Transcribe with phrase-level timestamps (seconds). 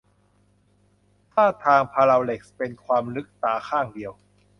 [1.31, 4.11] ท่าทางพารัลแลกซ์เป็นความลึกตาข้างเดียว